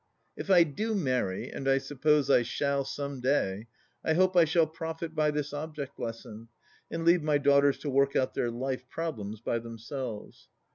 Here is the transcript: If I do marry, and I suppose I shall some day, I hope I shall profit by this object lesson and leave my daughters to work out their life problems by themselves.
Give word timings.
If 0.35 0.49
I 0.49 0.63
do 0.63 0.95
marry, 0.95 1.51
and 1.51 1.67
I 1.69 1.77
suppose 1.77 2.27
I 2.31 2.41
shall 2.41 2.83
some 2.83 3.19
day, 3.21 3.67
I 4.03 4.15
hope 4.15 4.35
I 4.35 4.45
shall 4.45 4.65
profit 4.65 5.13
by 5.13 5.29
this 5.29 5.53
object 5.53 5.99
lesson 5.99 6.47
and 6.89 7.05
leave 7.05 7.21
my 7.21 7.37
daughters 7.37 7.77
to 7.81 7.89
work 7.91 8.15
out 8.15 8.33
their 8.33 8.49
life 8.49 8.89
problems 8.89 9.41
by 9.41 9.59
themselves. 9.59 10.47